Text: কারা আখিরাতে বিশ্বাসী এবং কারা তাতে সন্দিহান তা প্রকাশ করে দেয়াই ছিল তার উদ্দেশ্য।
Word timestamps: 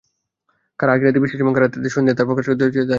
কারা 0.79 0.91
আখিরাতে 0.95 1.19
বিশ্বাসী 1.23 1.43
এবং 1.45 1.53
কারা 1.57 1.67
তাতে 1.73 1.87
সন্দিহান 1.95 2.17
তা 2.19 2.23
প্রকাশ 2.27 2.43
করে 2.47 2.55
দেয়াই 2.59 2.71
ছিল 2.73 2.73
তার 2.73 2.79
উদ্দেশ্য। 2.79 2.89